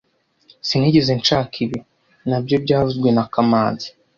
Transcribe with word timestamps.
Sinigeze 0.67 1.11
nshaka 1.19 1.53
ibi, 1.65 1.79
nabyo 2.29 2.55
byavuzwe 2.63 3.07
na 3.15 3.23
kamanzi 3.33 3.87